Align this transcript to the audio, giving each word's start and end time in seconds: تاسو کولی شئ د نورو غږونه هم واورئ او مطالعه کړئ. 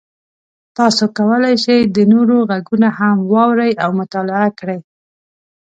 تاسو 0.77 1.03
کولی 1.17 1.55
شئ 1.63 1.79
د 1.95 1.97
نورو 2.13 2.37
غږونه 2.49 2.87
هم 2.97 3.15
واورئ 3.31 3.71
او 3.83 3.89
مطالعه 4.01 4.49
کړئ. 4.59 4.79